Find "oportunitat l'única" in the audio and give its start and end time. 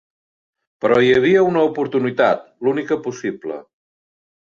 1.71-2.99